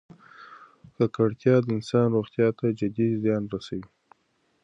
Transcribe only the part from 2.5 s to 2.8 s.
ته